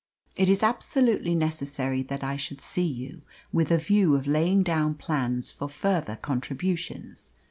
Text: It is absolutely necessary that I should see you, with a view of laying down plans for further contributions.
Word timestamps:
It 0.35 0.49
is 0.49 0.63
absolutely 0.63 1.35
necessary 1.35 2.01
that 2.01 2.23
I 2.23 2.35
should 2.35 2.59
see 2.59 2.87
you, 2.87 3.21
with 3.53 3.69
a 3.69 3.77
view 3.77 4.15
of 4.15 4.25
laying 4.25 4.63
down 4.63 4.95
plans 4.95 5.51
for 5.51 5.69
further 5.69 6.15
contributions. 6.19 7.33